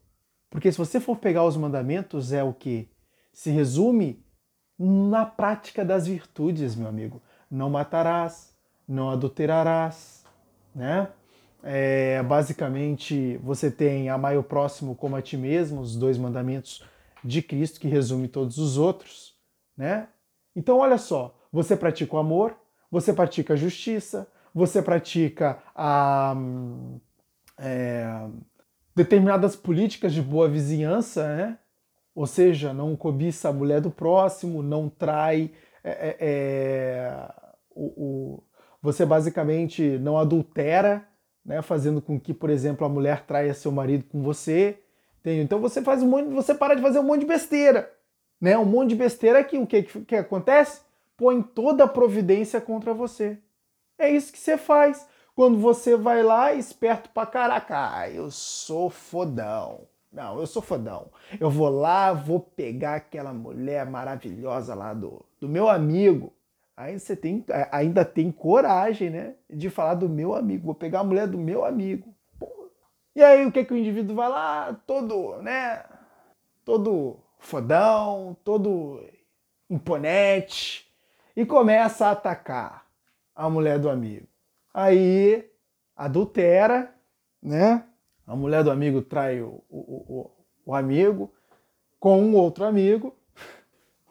porque 0.49 0.71
se 0.71 0.79
você 0.79 1.01
for 1.01 1.17
pegar 1.17 1.45
os 1.45 1.57
mandamentos, 1.57 2.33
é 2.33 2.43
o 2.43 2.53
que? 2.53 2.89
Se 3.33 3.51
resume 3.51 4.25
na 4.79 5.27
prática 5.27 5.85
das 5.85 6.07
virtudes, 6.07 6.75
meu 6.77 6.89
amigo. 6.89 7.21
Não 7.51 7.71
matarás, 7.71 8.55
não 8.87 9.11
adulterarás, 9.11 10.25
né? 10.75 11.09
É, 11.67 12.23
basicamente, 12.23 13.39
você 13.39 13.71
tem 13.71 14.11
amar 14.11 14.37
o 14.37 14.43
próximo 14.43 14.95
como 14.95 15.17
a 15.17 15.23
ti 15.23 15.35
mesmo, 15.35 15.81
os 15.81 15.97
dois 15.97 16.19
mandamentos 16.19 16.85
de 17.25 17.41
Cristo 17.41 17.81
que 17.81 17.89
resume 17.89 18.29
todos 18.29 18.59
os 18.59 18.77
outros, 18.77 19.35
né? 19.75 20.09
Então, 20.55 20.77
olha 20.79 20.99
só, 20.99 21.35
você 21.51 21.75
pratica 21.75 22.15
o 22.15 22.19
amor, 22.19 22.55
você 22.91 23.15
pratica 23.15 23.55
a 23.55 23.57
justiça, 23.57 24.29
você 24.55 24.83
pratica 24.83 25.59
a, 25.75 26.37
é, 27.59 28.27
determinadas 28.95 29.57
políticas 29.57 30.13
de 30.13 30.21
boa 30.21 30.49
vizinhança, 30.49 31.35
né? 31.35 31.59
Ou 32.15 32.27
seja, 32.27 32.75
não 32.75 32.95
cobiça 32.95 33.49
a 33.49 33.53
mulher 33.53 33.81
do 33.81 33.91
próximo, 33.91 34.63
não 34.63 34.89
trai. 34.89 35.51
É, 35.83 35.91
é, 35.91 36.17
é, 36.21 37.29
o, 37.71 37.85
o, 37.85 38.43
você 38.83 39.07
basicamente 39.07 39.99
não 39.99 40.19
adultera, 40.19 41.09
né, 41.45 41.61
fazendo 41.63 42.01
com 42.01 42.19
que, 42.19 42.33
por 42.33 42.49
exemplo, 42.51 42.87
a 42.87 42.89
mulher 42.89 43.25
traia 43.27 43.53
seu 43.53 43.71
marido 43.71 44.05
com 44.05 44.23
você. 44.23 44.79
Então 45.25 45.59
você 45.59 45.83
faz 45.83 46.03
um 46.03 46.07
monte, 46.07 46.29
você 46.29 46.55
para 46.55 46.75
de 46.75 46.83
fazer 46.83 46.99
um 46.99 47.05
monte 47.05 47.21
de 47.21 47.27
besteira. 47.27 47.91
Né? 48.41 48.59
Um 48.59 48.65
monte 48.65 48.91
de 48.91 48.97
besteira 48.97 49.43
que 49.43 49.57
o 49.57 49.67
que, 49.67 49.83
que, 49.83 50.17
acontece? 50.17 50.83
Põe 51.17 51.41
toda 51.43 51.85
a 51.85 51.89
providência 51.89 52.61
contra 52.61 52.93
você. 52.93 53.39
É 53.99 54.11
isso 54.11 54.33
que 54.33 54.39
você 54.39 54.59
faz. 54.59 55.07
Quando 55.35 55.59
você 55.59 55.97
vai 55.97 56.23
lá, 56.23 56.53
esperto 56.53 57.09
pra 57.09 57.27
caraca, 57.27 58.09
eu 58.11 58.31
sou 58.31 58.91
fodão. 58.91 59.87
Não, 60.13 60.39
eu 60.39 60.47
sou 60.47 60.61
fodão. 60.61 61.07
Eu 61.41 61.51
vou 61.51 61.69
lá, 61.69 62.13
vou 62.13 62.39
pegar 62.39 62.97
aquela 62.97 63.33
mulher 63.33 63.87
maravilhosa 63.87 64.75
lá 64.75 64.93
do, 64.93 65.25
do 65.41 65.49
meu 65.49 65.69
amigo. 65.69 66.33
Aí 66.77 66.99
você 66.99 67.15
tem, 67.15 67.45
ainda 67.71 68.05
tem 68.05 68.33
coragem, 68.33 69.11
né? 69.11 69.35
De 69.49 69.71
falar 69.71 69.95
do 69.95 70.09
meu 70.09 70.35
amigo. 70.35 70.67
Vou 70.67 70.75
pegar 70.75 71.01
a 71.01 71.05
mulher 71.05 71.29
do 71.29 71.39
meu 71.39 71.65
amigo. 71.65 72.15
E 73.15 73.23
aí 73.23 73.47
o 73.47 73.53
que, 73.53 73.65
que 73.65 73.73
o 73.73 73.77
indivíduo 73.77 74.17
vai 74.17 74.29
lá? 74.29 74.75
Todo, 74.87 75.41
né? 75.41 75.85
Todo 76.65 77.17
fodão, 77.39 78.37
todo 78.43 79.01
imponente. 79.71 80.93
E 81.37 81.47
começa 81.47 82.07
a 82.07 82.11
atacar 82.11 82.87
a 83.35 83.49
mulher 83.49 83.79
do 83.79 83.89
amigo. 83.89 84.27
Aí 84.73 85.49
adultera, 85.97 86.93
né? 87.41 87.85
A 88.27 88.35
mulher 88.35 88.65
do 88.65 88.71
amigo 88.71 89.01
trai 89.03 89.41
o, 89.41 89.63
o, 89.69 89.79
o, 89.79 90.31
o 90.67 90.75
amigo 90.75 91.33
com 92.01 92.21
um 92.21 92.35
outro 92.35 92.65
amigo. 92.65 93.15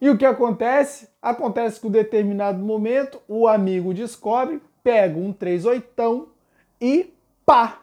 E 0.04 0.10
o 0.10 0.18
que 0.18 0.26
acontece? 0.26 1.08
Acontece 1.22 1.80
que 1.80 1.88
em 1.88 1.90
um 1.90 1.94
determinado 1.94 2.62
momento 2.62 3.22
o 3.26 3.48
amigo 3.48 3.94
descobre, 3.94 4.62
pega 4.84 5.18
um 5.18 5.32
38 5.32 6.28
e 6.82 7.14
pá 7.46 7.80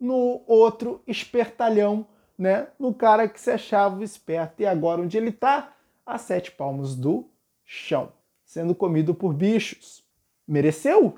no 0.00 0.42
outro 0.48 1.00
espertalhão, 1.06 2.04
né? 2.36 2.66
No 2.80 2.92
cara 2.92 3.28
que 3.28 3.40
se 3.40 3.52
achava 3.52 4.02
esperto. 4.02 4.60
E 4.60 4.66
agora 4.66 5.02
onde 5.02 5.16
ele 5.16 5.28
está? 5.28 5.72
A 6.04 6.18
sete 6.18 6.50
palmos 6.50 6.96
do 6.96 7.30
chão, 7.64 8.12
sendo 8.44 8.74
comido 8.74 9.14
por 9.14 9.32
bichos. 9.32 10.04
Mereceu? 10.48 11.14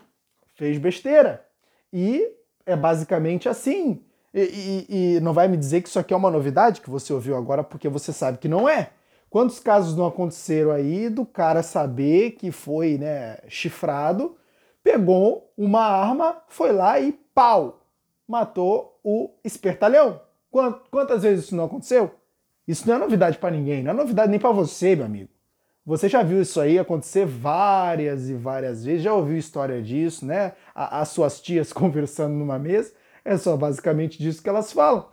Fez 0.57 0.77
besteira. 0.77 1.43
E 1.91 2.31
é 2.67 2.77
basicamente 2.77 3.49
assim. 3.49 4.05
E, 4.35 4.43
e, 4.43 5.15
e, 5.17 5.21
não 5.21 5.33
vai 5.33 5.49
me 5.49 5.57
dizer 5.57 5.81
que 5.81 5.89
isso 5.89 5.99
aqui 5.99 6.13
é 6.13 6.17
uma 6.19 6.31
novidade 6.31 6.83
que 6.83 6.91
você 6.91 7.15
ouviu 7.15 7.35
agora 7.35 7.65
porque 7.65 7.89
você 7.89 8.13
sabe 8.13 8.37
que 8.37 8.47
não 8.47 8.69
é. 8.69 8.91
Quantos 9.35 9.59
casos 9.59 9.97
não 9.97 10.07
aconteceram 10.07 10.71
aí 10.71 11.09
do 11.09 11.27
cara 11.27 11.61
saber 11.61 12.37
que 12.37 12.53
foi 12.53 12.97
né, 12.99 13.39
chifrado, 13.49 14.37
pegou 14.81 15.53
uma 15.59 15.81
arma, 15.81 16.41
foi 16.47 16.71
lá 16.71 17.01
e 17.01 17.11
pau, 17.35 17.81
matou 18.29 18.97
o 19.03 19.33
espertalhão? 19.43 20.21
Quantas 20.89 21.25
vezes 21.25 21.47
isso 21.47 21.57
não 21.57 21.65
aconteceu? 21.65 22.15
Isso 22.69 22.87
não 22.87 22.95
é 22.95 22.99
novidade 22.99 23.37
para 23.39 23.51
ninguém, 23.51 23.83
não 23.83 23.91
é 23.91 23.95
novidade 23.95 24.31
nem 24.31 24.39
para 24.39 24.53
você, 24.53 24.95
meu 24.95 25.05
amigo. 25.05 25.31
Você 25.85 26.09
já 26.09 26.23
viu 26.23 26.41
isso 26.41 26.61
aí 26.61 26.79
acontecer 26.79 27.27
várias 27.27 28.31
e 28.31 28.35
várias 28.35 28.85
vezes, 28.85 29.03
já 29.03 29.13
ouviu 29.13 29.37
história 29.37 29.83
disso, 29.83 30.25
né? 30.25 30.53
As 30.73 31.09
suas 31.09 31.41
tias 31.41 31.73
conversando 31.75 32.37
numa 32.37 32.57
mesa. 32.57 32.95
É 33.25 33.37
só 33.37 33.57
basicamente 33.57 34.17
disso 34.17 34.41
que 34.41 34.49
elas 34.49 34.73
falam. 34.73 35.09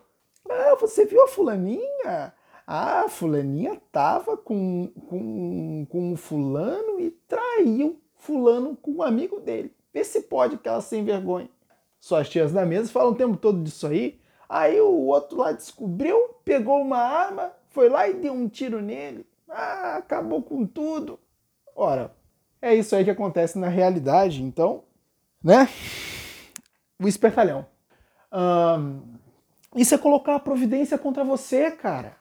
Ah, 0.48 0.76
você 0.80 1.06
viu 1.06 1.24
a 1.24 1.28
fulaninha? 1.28 2.36
Ah, 2.66 3.08
fulaninha 3.10 3.82
tava 3.92 4.38
com, 4.38 4.88
com, 5.10 5.86
com 5.90 6.16
fulano 6.16 7.00
e 7.00 7.12
traiu 7.28 8.00
fulano 8.16 8.76
com 8.76 8.92
um 8.92 9.04
amigo 9.04 9.40
dele. 9.40 9.74
Vê 9.94 10.04
se 10.04 10.22
pode 10.22 10.58
que 10.58 10.70
ela 10.70 10.82
sem 10.82 11.04
vergonha. 11.04 11.50
Suas 12.00 12.30
tias 12.30 12.54
na 12.54 12.66
mesa 12.66 12.92
falam 12.92 13.12
o 13.12 13.16
tempo 13.16 13.38
todo 13.38 13.64
disso 13.64 13.88
aí. 13.88 14.20
Aí 14.48 14.80
o 14.80 15.06
outro 15.08 15.38
lá 15.38 15.52
descobriu, 15.52 16.18
pegou 16.44 16.82
uma 16.82 16.98
arma, 16.98 17.52
foi 17.70 17.90
lá 17.90 18.08
e 18.08 18.14
deu 18.14 18.34
um 18.34 18.48
tiro 18.48 18.82
nele. 18.82 19.26
Ah, 19.50 19.98
acabou 19.98 20.42
com 20.42 20.66
tudo. 20.66 21.20
Ora, 21.76 22.14
é 22.62 22.74
isso 22.76 22.96
aí 22.96 23.04
que 23.04 23.12
acontece 23.12 23.58
na 23.58 23.68
realidade, 23.68 24.44
então, 24.44 24.84
né? 25.44 25.68
O 27.02 27.08
espertalhão 27.08 27.66
isso 29.76 29.96
é 29.96 29.98
colocar 29.98 30.36
a 30.36 30.40
providência 30.40 30.98
contra 30.98 31.24
você, 31.24 31.72
cara. 31.72 32.16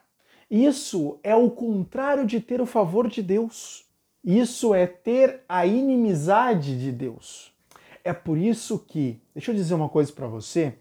Isso 0.51 1.21
é 1.23 1.35
o 1.35 1.51
contrário 1.51 2.27
de 2.27 2.41
ter 2.41 2.61
o 2.61 2.67
favor 2.67 3.09
de 3.09 3.23
Deus. 3.23 3.85
Isso 4.25 4.75
é 4.75 4.87
ter 4.87 5.43
a 5.49 5.65
inimizade 5.65 6.79
de 6.79 6.91
Deus. 6.91 7.53
É 8.03 8.13
por 8.13 8.37
isso 8.37 8.79
que, 8.79 9.21
deixa 9.35 9.53
eu 9.53 9.55
dizer 9.55 9.75
uma 9.75 9.89
coisa 9.89 10.13
para 10.13 10.27
você, 10.27 10.75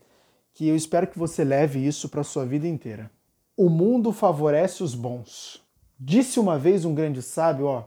que 0.53 0.67
eu 0.67 0.75
espero 0.75 1.07
que 1.07 1.19
você 1.19 1.43
leve 1.43 1.85
isso 1.85 2.09
para 2.09 2.23
sua 2.23 2.45
vida 2.45 2.67
inteira. 2.67 3.11
O 3.55 3.69
mundo 3.69 4.11
favorece 4.11 4.81
os 4.81 4.95
bons. 4.95 5.63
Disse 5.99 6.39
uma 6.39 6.57
vez 6.57 6.83
um 6.83 6.95
grande 6.95 7.21
sábio, 7.21 7.65
ó, 7.65 7.83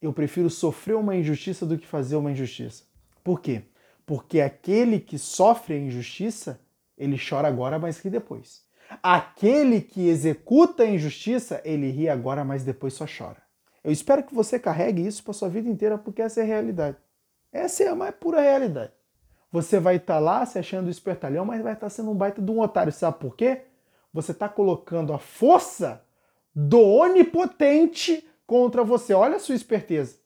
eu 0.00 0.12
prefiro 0.12 0.48
sofrer 0.48 0.94
uma 0.94 1.16
injustiça 1.16 1.66
do 1.66 1.76
que 1.76 1.86
fazer 1.86 2.16
uma 2.16 2.30
injustiça. 2.30 2.84
Por 3.24 3.40
quê? 3.40 3.62
Porque 4.04 4.40
aquele 4.40 5.00
que 5.00 5.18
sofre 5.18 5.74
a 5.74 5.78
injustiça 5.78 6.60
ele 6.96 7.18
chora 7.18 7.48
agora, 7.48 7.78
mas 7.78 7.98
ri 7.98 8.08
depois. 8.08 8.64
Aquele 9.02 9.80
que 9.80 10.08
executa 10.08 10.82
a 10.82 10.88
injustiça, 10.88 11.60
ele 11.64 11.90
ri 11.90 12.08
agora, 12.08 12.44
mas 12.44 12.64
depois 12.64 12.94
só 12.94 13.06
chora. 13.06 13.42
Eu 13.82 13.92
espero 13.92 14.22
que 14.24 14.34
você 14.34 14.58
carregue 14.58 15.06
isso 15.06 15.22
para 15.22 15.32
sua 15.32 15.48
vida 15.48 15.68
inteira, 15.68 15.96
porque 15.96 16.22
essa 16.22 16.40
é 16.40 16.42
a 16.42 16.46
realidade. 16.46 16.96
Essa 17.52 17.84
é 17.84 17.88
a 17.88 17.94
mais 17.94 18.14
pura 18.14 18.40
realidade. 18.40 18.92
Você 19.52 19.78
vai 19.78 19.96
estar 19.96 20.14
tá 20.14 20.20
lá 20.20 20.44
se 20.44 20.58
achando 20.58 20.90
espertalhão, 20.90 21.44
mas 21.44 21.62
vai 21.62 21.72
estar 21.72 21.86
tá 21.86 21.90
sendo 21.90 22.10
um 22.10 22.14
baita 22.14 22.42
de 22.42 22.50
um 22.50 22.60
otário. 22.60 22.92
Sabe 22.92 23.18
por 23.18 23.36
quê? 23.36 23.62
Você 24.12 24.32
está 24.32 24.48
colocando 24.48 25.12
a 25.12 25.18
força 25.18 26.02
do 26.54 26.80
onipotente 26.80 28.26
contra 28.46 28.82
você. 28.82 29.14
Olha 29.14 29.36
a 29.36 29.40
sua 29.40 29.54
esperteza. 29.54 30.16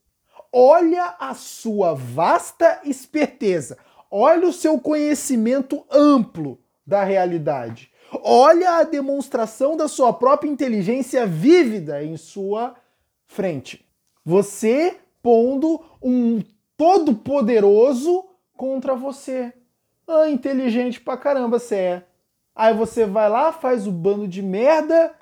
Olha 0.53 1.17
a 1.19 1.35
sua 1.35 1.95
vasta 1.95 2.81
esperteza. 2.85 3.77
Olha 4.11 4.49
o 4.49 4.53
seu 4.53 4.81
conhecimento 4.81 5.85
amplo 5.91 6.59
da 6.87 7.05
realidade. 7.05 7.90
Olha 8.13 8.79
a 8.79 8.83
demonstração 8.83 9.77
da 9.77 9.87
sua 9.87 10.13
própria 10.13 10.49
inteligência 10.49 11.27
vívida 11.27 12.03
em 12.03 12.17
sua 12.17 12.75
frente. 13.27 13.87
Você 14.25 14.99
pondo 15.23 15.81
um 16.03 16.43
todo-poderoso 16.77 18.25
contra 18.57 18.95
você. 18.95 19.53
Ah, 20.09 20.29
inteligente 20.29 21.01
pra 21.01 21.17
caramba 21.17 21.59
você 21.59 21.77
é. 21.77 22.07
Aí 22.55 22.75
você 22.75 23.07
vai 23.07 23.29
lá, 23.29 23.53
faz 23.53 23.87
o 23.87 23.93
bando 23.93 24.27
de 24.27 24.43
merda 24.43 25.15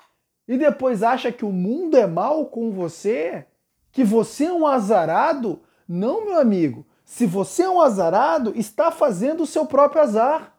e 0.47 0.57
depois 0.57 1.03
acha 1.03 1.31
que 1.31 1.45
o 1.45 1.51
mundo 1.51 1.95
é 1.95 2.07
mal 2.07 2.47
com 2.47 2.71
você? 2.71 3.45
Que 3.91 4.03
você 4.03 4.45
é 4.45 4.53
um 4.53 4.65
azarado? 4.65 5.61
Não, 5.87 6.25
meu 6.25 6.39
amigo. 6.39 6.85
Se 7.05 7.25
você 7.25 7.63
é 7.63 7.69
um 7.69 7.81
azarado, 7.81 8.53
está 8.55 8.91
fazendo 8.91 9.43
o 9.43 9.47
seu 9.47 9.65
próprio 9.65 10.01
azar. 10.01 10.58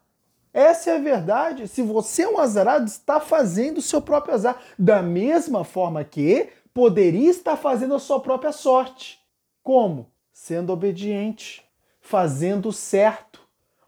Essa 0.52 0.90
é 0.90 0.96
a 0.96 1.00
verdade. 1.00 1.68
Se 1.68 1.82
você 1.82 2.22
é 2.22 2.28
um 2.28 2.38
azarado, 2.38 2.86
está 2.86 3.20
fazendo 3.20 3.78
o 3.78 3.82
seu 3.82 4.02
próprio 4.02 4.34
azar. 4.34 4.60
Da 4.78 5.02
mesma 5.02 5.64
forma 5.64 6.02
que 6.04 6.48
poderia 6.74 7.30
estar 7.30 7.56
fazendo 7.56 7.94
a 7.94 7.98
sua 7.98 8.20
própria 8.20 8.52
sorte. 8.52 9.20
Como? 9.62 10.10
Sendo 10.32 10.72
obediente, 10.72 11.64
fazendo 12.00 12.72
certo, 12.72 13.40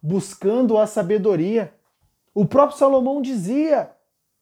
buscando 0.02 0.78
a 0.78 0.87
sabedoria. 0.87 1.75
O 2.35 2.47
próprio 2.47 2.78
Salomão 2.78 3.21
dizia, 3.21 3.90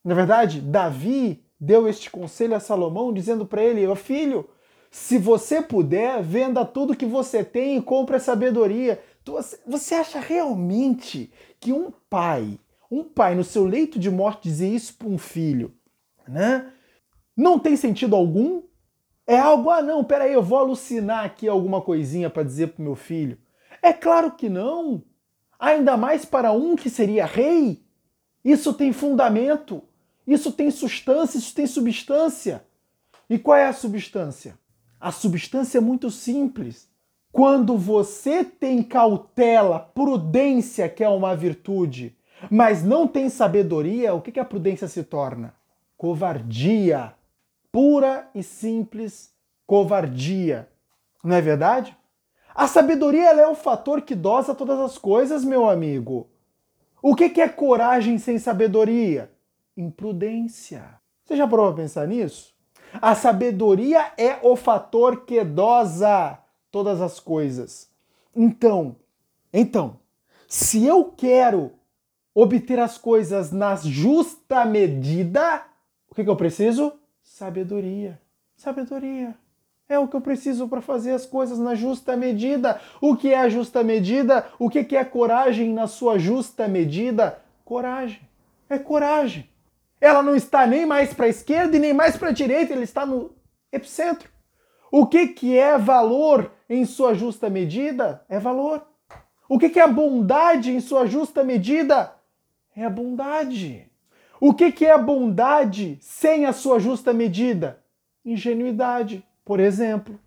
na 0.04 0.14
verdade, 0.14 0.60
Davi 0.60 1.44
deu 1.58 1.88
este 1.88 2.10
conselho 2.10 2.54
a 2.54 2.60
Salomão, 2.60 3.12
dizendo 3.12 3.46
para 3.46 3.62
ele: 3.62 3.94
Filho, 3.96 4.48
se 4.90 5.18
você 5.18 5.62
puder, 5.62 6.22
venda 6.22 6.64
tudo 6.64 6.96
que 6.96 7.06
você 7.06 7.44
tem 7.44 7.76
e 7.76 7.82
compre 7.82 8.16
a 8.16 8.20
sabedoria. 8.20 9.00
Você 9.66 9.94
acha 9.94 10.18
realmente 10.18 11.32
que 11.58 11.72
um 11.72 11.90
pai, 12.08 12.58
um 12.90 13.04
pai 13.04 13.34
no 13.34 13.44
seu 13.44 13.64
leito 13.64 13.98
de 13.98 14.10
morte 14.10 14.44
dizer 14.44 14.68
isso 14.68 14.94
para 14.94 15.08
um 15.08 15.18
filho, 15.18 15.74
né? 16.26 16.72
Não 17.36 17.58
tem 17.58 17.76
sentido 17.76 18.16
algum? 18.16 18.62
É 19.26 19.38
algo, 19.38 19.70
ah, 19.70 19.80
não, 19.80 20.02
peraí, 20.02 20.32
eu 20.32 20.42
vou 20.42 20.58
alucinar 20.58 21.24
aqui 21.24 21.46
alguma 21.46 21.80
coisinha 21.80 22.28
para 22.28 22.42
dizer 22.42 22.72
para 22.72 22.84
meu 22.84 22.96
filho. 22.96 23.38
É 23.80 23.92
claro 23.92 24.32
que 24.32 24.48
não. 24.48 25.04
Ainda 25.58 25.96
mais 25.96 26.24
para 26.24 26.50
um 26.52 26.74
que 26.74 26.90
seria 26.90 27.24
rei. 27.26 27.84
Isso 28.44 28.74
tem 28.74 28.92
fundamento, 28.92 29.84
isso 30.26 30.50
tem 30.50 30.70
substância, 30.70 31.38
isso 31.38 31.54
tem 31.54 31.66
substância. 31.66 32.64
E 33.28 33.38
qual 33.38 33.56
é 33.56 33.68
a 33.68 33.72
substância? 33.72 34.58
A 34.98 35.12
substância 35.12 35.78
é 35.78 35.80
muito 35.80 36.10
simples. 36.10 36.89
Quando 37.40 37.78
você 37.78 38.44
tem 38.44 38.82
cautela, 38.82 39.78
prudência, 39.94 40.90
que 40.90 41.02
é 41.02 41.08
uma 41.08 41.34
virtude, 41.34 42.14
mas 42.50 42.84
não 42.84 43.08
tem 43.08 43.30
sabedoria, 43.30 44.12
o 44.12 44.20
que, 44.20 44.30
que 44.30 44.38
a 44.38 44.44
prudência 44.44 44.86
se 44.86 45.02
torna? 45.02 45.54
Covardia. 45.96 47.14
Pura 47.72 48.28
e 48.34 48.42
simples 48.42 49.32
covardia. 49.66 50.68
Não 51.24 51.34
é 51.34 51.40
verdade? 51.40 51.96
A 52.54 52.66
sabedoria 52.66 53.30
é 53.30 53.46
o 53.46 53.54
fator 53.54 54.02
que 54.02 54.14
dosa 54.14 54.54
todas 54.54 54.78
as 54.78 54.98
coisas, 54.98 55.42
meu 55.42 55.66
amigo. 55.66 56.28
O 57.02 57.16
que, 57.16 57.30
que 57.30 57.40
é 57.40 57.48
coragem 57.48 58.18
sem 58.18 58.38
sabedoria? 58.38 59.32
Imprudência. 59.74 60.84
Você 61.24 61.36
já 61.36 61.48
provou 61.48 61.72
a 61.72 61.74
pensar 61.74 62.06
nisso? 62.06 62.54
A 63.00 63.14
sabedoria 63.14 64.12
é 64.18 64.38
o 64.42 64.56
fator 64.56 65.24
que 65.24 65.42
dosa 65.42 66.38
todas 66.70 67.00
as 67.00 67.18
coisas. 67.18 67.90
Então, 68.34 68.96
então, 69.52 69.98
se 70.48 70.84
eu 70.84 71.04
quero 71.04 71.72
obter 72.34 72.78
as 72.78 72.96
coisas 72.96 73.50
na 73.50 73.74
justa 73.76 74.64
medida, 74.64 75.62
o 76.08 76.14
que, 76.14 76.24
que 76.24 76.30
eu 76.30 76.36
preciso? 76.36 76.92
Sabedoria. 77.22 78.20
Sabedoria. 78.56 79.34
É 79.88 79.98
o 79.98 80.06
que 80.06 80.14
eu 80.14 80.20
preciso 80.20 80.68
para 80.68 80.80
fazer 80.80 81.12
as 81.12 81.26
coisas 81.26 81.58
na 81.58 81.74
justa 81.74 82.16
medida. 82.16 82.80
O 83.00 83.16
que 83.16 83.32
é 83.32 83.38
a 83.38 83.48
justa 83.48 83.82
medida? 83.82 84.46
O 84.58 84.70
que 84.70 84.96
é 84.96 85.04
coragem 85.04 85.72
na 85.72 85.88
sua 85.88 86.18
justa 86.18 86.68
medida? 86.68 87.40
Coragem. 87.64 88.20
É 88.68 88.78
coragem. 88.78 89.48
Ela 90.00 90.22
não 90.22 90.36
está 90.36 90.66
nem 90.66 90.86
mais 90.86 91.12
para 91.12 91.26
a 91.26 91.28
esquerda 91.28 91.76
e 91.76 91.80
nem 91.80 91.92
mais 91.92 92.16
para 92.16 92.28
a 92.28 92.32
direita, 92.32 92.72
ela 92.72 92.84
está 92.84 93.04
no 93.04 93.34
epicentro. 93.70 94.30
O 94.90 95.06
que, 95.06 95.28
que 95.28 95.56
é 95.56 95.76
valor 95.76 96.50
em 96.70 96.84
sua 96.86 97.12
justa 97.14 97.50
medida? 97.50 98.24
É 98.28 98.38
valor. 98.38 98.86
O 99.48 99.58
que, 99.58 99.80
é 99.80 99.88
bondade 99.88 100.70
em 100.70 100.78
sua 100.78 101.04
justa 101.04 101.42
medida? 101.42 102.14
É 102.76 102.84
a 102.84 102.88
bondade. 102.88 103.90
O 104.40 104.54
que, 104.54 104.86
é 104.86 104.92
a 104.92 104.96
bondade 104.96 105.98
sem 106.00 106.46
a 106.46 106.52
sua 106.52 106.78
justa 106.78 107.12
medida? 107.12 107.82
Ingenuidade, 108.24 109.26
por 109.44 109.58
exemplo. 109.58 110.18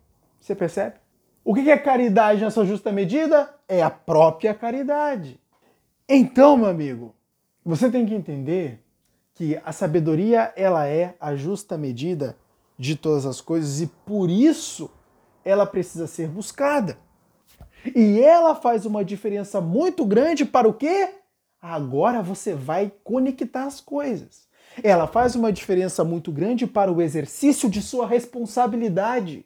Você 0.42 0.54
percebe? 0.54 0.98
O 1.46 1.54
que, 1.54 1.64
que 1.64 1.72
é 1.72 1.78
caridade 1.78 2.42
na 2.42 2.52
sua 2.52 2.66
justa 2.66 2.92
medida? 2.92 3.56
É 3.68 3.82
a 3.82 3.90
própria 3.90 4.54
caridade. 4.54 5.40
Então, 6.08 6.58
meu 6.58 6.68
amigo, 6.68 7.16
você 7.64 7.90
tem 7.90 8.06
que 8.06 8.14
entender 8.14 8.84
que 9.34 9.60
a 9.64 9.72
sabedoria 9.72 10.54
ela 10.58 10.86
é 10.86 11.16
a 11.20 11.36
justa 11.36 11.78
medida 11.78 12.38
de 12.78 12.98
todas 12.98 13.26
as 13.26 13.40
coisas 13.40 13.80
e 13.80 13.88
por 13.88 14.30
isso 14.30 14.92
ela 15.44 15.66
precisa 15.66 16.08
ser 16.08 16.28
buscada. 16.28 16.98
E 17.96 18.22
ela 18.22 18.56
faz 18.56 18.86
uma 18.86 19.04
diferença 19.04 19.60
muito 19.60 20.06
grande 20.06 20.46
para 20.46 20.68
o 20.68 20.74
quê? 20.74 21.10
Agora 21.62 22.22
você 22.22 22.54
vai 22.54 22.92
conectar 23.04 23.66
as 23.66 23.82
coisas. 23.82 24.48
Ela 24.82 25.08
faz 25.08 25.36
uma 25.36 25.52
diferença 25.52 26.04
muito 26.04 26.32
grande 26.32 26.66
para 26.66 26.92
o 26.92 27.02
exercício 27.02 27.70
de 27.70 27.82
sua 27.82 28.08
responsabilidade. 28.08 29.46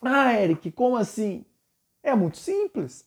Ah, 0.00 0.34
Eric, 0.40 0.70
como 0.70 0.96
assim? 0.96 1.44
É 2.02 2.14
muito 2.14 2.38
simples. 2.38 3.04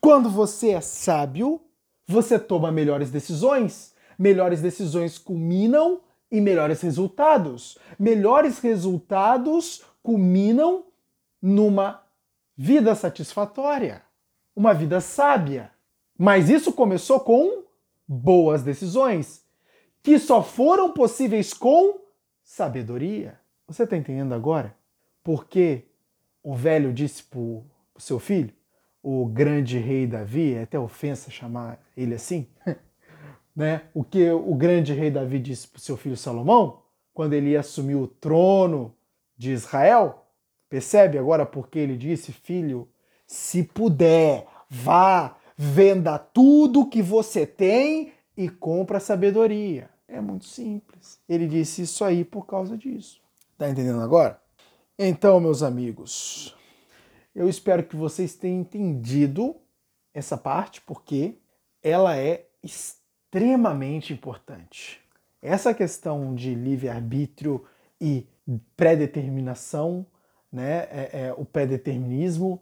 Quando 0.00 0.30
você 0.30 0.70
é 0.70 0.80
sábio, 0.80 1.60
você 2.06 2.38
toma 2.38 2.72
melhores 2.72 3.10
decisões. 3.10 3.94
Melhores 4.18 4.60
decisões 4.60 5.18
culminam 5.18 6.00
e 6.30 6.40
melhores 6.40 6.80
resultados. 6.80 7.78
Melhores 7.98 8.58
resultados 8.58 9.82
culminam 10.02 10.84
numa 11.40 12.02
vida 12.56 12.94
satisfatória, 12.94 14.02
uma 14.54 14.74
vida 14.74 15.00
sábia. 15.00 15.70
Mas 16.18 16.50
isso 16.50 16.72
começou 16.72 17.20
com 17.20 17.64
boas 18.06 18.62
decisões, 18.62 19.44
que 20.02 20.18
só 20.18 20.42
foram 20.42 20.92
possíveis 20.92 21.54
com 21.54 22.00
sabedoria. 22.42 23.38
Você 23.66 23.84
está 23.84 23.96
entendendo 23.96 24.34
agora? 24.34 24.76
Porque 25.22 25.84
o 26.42 26.54
velho 26.54 26.92
disse 26.92 27.22
para 27.22 27.38
o 27.38 27.64
seu 27.98 28.18
filho, 28.18 28.52
o 29.02 29.24
grande 29.26 29.78
rei 29.78 30.06
Davi, 30.06 30.54
é 30.54 30.62
até 30.62 30.78
ofensa 30.78 31.30
chamar 31.30 31.80
ele 31.96 32.14
assim, 32.14 32.46
né? 33.54 33.82
O 33.94 34.04
que 34.04 34.30
o 34.30 34.54
grande 34.54 34.92
rei 34.92 35.10
Davi 35.10 35.38
disse 35.38 35.68
para 35.68 35.78
o 35.78 35.80
seu 35.80 35.96
filho 35.96 36.16
Salomão, 36.16 36.82
quando 37.14 37.32
ele 37.32 37.50
ia 37.50 37.60
assumir 37.60 37.94
o 37.94 38.06
trono 38.06 38.94
de 39.36 39.52
Israel, 39.52 40.26
percebe 40.70 41.18
agora 41.18 41.44
porque 41.44 41.78
ele 41.78 41.96
disse, 41.96 42.32
filho, 42.32 42.88
se 43.26 43.64
puder, 43.64 44.46
vá, 44.68 45.36
venda 45.56 46.18
tudo 46.18 46.88
que 46.88 47.02
você 47.02 47.44
tem 47.44 48.12
e 48.36 48.48
compra 48.48 48.98
sabedoria. 49.00 49.90
É 50.08 50.20
muito 50.20 50.46
simples. 50.46 51.20
Ele 51.28 51.46
disse 51.46 51.82
isso 51.82 52.04
aí 52.04 52.24
por 52.24 52.46
causa 52.46 52.78
disso. 52.78 53.20
Tá 53.58 53.68
entendendo 53.68 54.00
agora? 54.00 54.40
Então, 54.98 55.38
meus 55.40 55.62
amigos, 55.62 56.56
eu 57.34 57.48
espero 57.48 57.84
que 57.84 57.96
vocês 57.96 58.34
tenham 58.34 58.60
entendido 58.60 59.56
essa 60.14 60.36
parte, 60.36 60.80
porque 60.80 61.36
ela 61.82 62.16
é 62.16 62.46
extremamente 62.62 64.12
importante. 64.12 65.00
Essa 65.42 65.72
questão 65.72 66.34
de 66.34 66.54
livre-arbítrio 66.54 67.64
e 68.00 68.26
pré-determinação, 68.76 70.04
né, 70.52 70.88
é, 70.90 71.10
é, 71.12 71.34
o 71.36 71.44
pré-determinismo, 71.44 72.60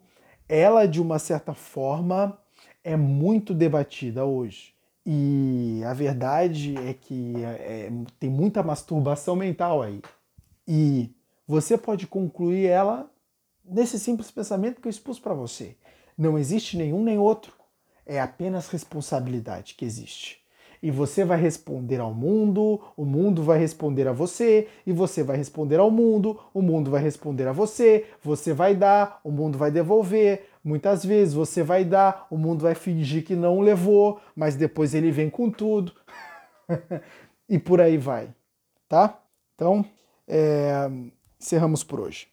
ela 0.48 0.86
de 0.86 1.00
uma 1.00 1.18
certa 1.18 1.54
forma 1.54 2.38
é 2.84 2.96
muito 2.96 3.54
debatida 3.54 4.24
hoje. 4.24 4.74
E 5.04 5.82
a 5.86 5.94
verdade 5.94 6.76
é 6.76 6.92
que 6.92 7.34
é, 7.44 7.86
é 7.86 7.92
tem 8.18 8.28
muita 8.28 8.62
masturbação 8.62 9.34
mental 9.34 9.82
aí. 9.82 10.02
E 10.66 11.10
você 11.46 11.78
pode 11.78 12.06
concluir 12.06 12.66
ela 12.66 13.10
nesse 13.64 13.98
simples 13.98 14.30
pensamento 14.30 14.80
que 14.80 14.88
eu 14.88 14.90
expus 14.90 15.18
para 15.18 15.34
você. 15.34 15.76
Não 16.16 16.38
existe 16.38 16.76
nenhum 16.76 17.02
nem 17.02 17.18
outro. 17.18 17.54
É 18.04 18.20
apenas 18.20 18.68
responsabilidade 18.68 19.74
que 19.74 19.84
existe 19.84 20.42
e 20.82 20.90
você 20.90 21.24
vai 21.24 21.40
responder 21.40 22.00
ao 22.00 22.12
mundo, 22.12 22.80
o 22.96 23.04
mundo 23.04 23.42
vai 23.42 23.58
responder 23.58 24.08
a 24.08 24.12
você, 24.12 24.68
e 24.86 24.92
você 24.92 25.22
vai 25.22 25.36
responder 25.36 25.76
ao 25.76 25.90
mundo, 25.90 26.38
o 26.52 26.60
mundo 26.60 26.90
vai 26.90 27.02
responder 27.02 27.46
a 27.46 27.52
você, 27.52 28.06
você 28.22 28.52
vai 28.52 28.74
dar, 28.74 29.20
o 29.22 29.30
mundo 29.30 29.56
vai 29.56 29.70
devolver. 29.70 30.48
Muitas 30.64 31.04
vezes 31.04 31.34
você 31.34 31.62
vai 31.62 31.84
dar, 31.84 32.26
o 32.30 32.36
mundo 32.36 32.62
vai 32.62 32.74
fingir 32.74 33.24
que 33.24 33.36
não 33.36 33.60
levou, 33.60 34.20
mas 34.34 34.56
depois 34.56 34.94
ele 34.94 35.10
vem 35.10 35.30
com 35.30 35.50
tudo. 35.50 35.92
e 37.48 37.58
por 37.58 37.80
aí 37.80 37.96
vai, 37.96 38.28
tá? 38.88 39.20
Então, 39.54 39.84
é... 40.26 40.90
encerramos 41.40 41.84
por 41.84 42.00
hoje. 42.00 42.26